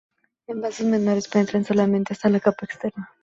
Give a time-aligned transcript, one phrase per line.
[0.47, 3.11] En vasos menores penetran solamente hasta la capa externa.